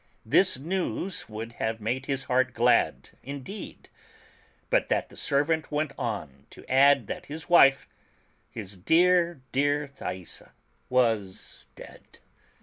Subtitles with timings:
[0.25, 3.87] This news would have made his heart glad indeed,
[4.71, 7.87] but that the servant went on to add that his wife—
[8.49, 10.53] his dear, dear Thaisa—
[10.89, 12.17] was dead.